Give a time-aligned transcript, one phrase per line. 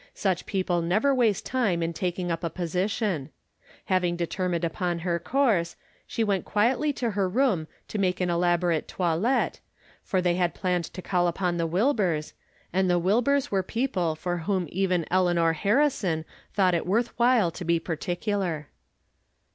[0.15, 3.29] Such people never waste time in taking up a po sition.
[3.85, 5.75] Having determined upon her course,
[6.07, 9.59] she went quietly to her room to make an elaborate toilet,
[10.01, 12.33] for they had planned to call upon the Wil burs,
[12.73, 17.63] and the Wilburs were people for whom even Eleanor Harrison thought it worth while to
[17.63, 18.69] be particular.